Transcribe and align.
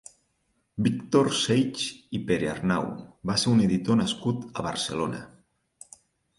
Víctor 0.87 1.29
Seix 1.39 1.83
i 2.19 2.23
Perearnau 2.33 2.89
va 3.33 3.37
ser 3.45 3.55
un 3.55 3.63
editor 3.69 4.01
nascut 4.03 4.51
a 4.59 4.69
Barcelona. 4.73 5.25